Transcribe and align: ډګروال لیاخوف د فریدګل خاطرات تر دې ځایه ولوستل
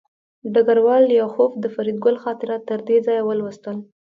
ډګروال 0.53 1.03
لیاخوف 1.11 1.51
د 1.59 1.65
فریدګل 1.73 2.15
خاطرات 2.23 2.61
تر 2.69 2.79
دې 2.87 2.97
ځایه 3.05 3.23
ولوستل 3.25 3.77